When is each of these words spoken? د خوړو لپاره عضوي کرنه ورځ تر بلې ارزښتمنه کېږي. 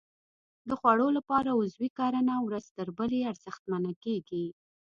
د 0.67 0.69
خوړو 0.79 1.07
لپاره 1.17 1.57
عضوي 1.59 1.89
کرنه 1.99 2.35
ورځ 2.45 2.65
تر 2.77 2.87
بلې 2.97 3.19
ارزښتمنه 3.31 3.91
کېږي. 4.03 4.45